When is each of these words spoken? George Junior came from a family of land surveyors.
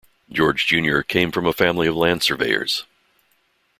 George 0.31 0.65
Junior 0.65 1.03
came 1.03 1.31
from 1.31 1.45
a 1.45 1.53
family 1.53 1.85
of 1.85 1.95
land 1.95 2.23
surveyors. 2.23 2.85